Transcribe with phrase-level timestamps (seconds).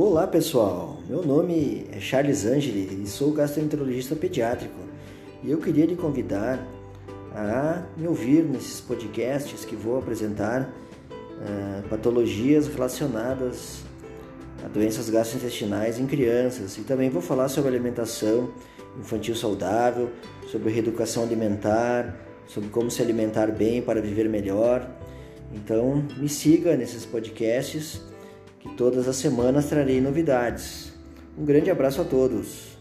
[0.00, 4.78] Olá pessoal, meu nome é Charles Angeli e sou gastroenterologista pediátrico.
[5.42, 6.64] E eu queria lhe convidar
[7.34, 10.72] a me ouvir nesses podcasts que vou apresentar
[11.10, 13.80] uh, patologias relacionadas
[14.64, 16.78] a doenças gastrointestinais em crianças.
[16.78, 18.52] E também vou falar sobre alimentação
[19.00, 20.10] infantil saudável,
[20.46, 24.88] sobre reeducação alimentar, sobre como se alimentar bem para viver melhor.
[25.52, 28.00] Então me siga nesses podcasts
[28.60, 30.92] que todas as semanas trarei novidades.
[31.36, 32.77] Um grande abraço a todos.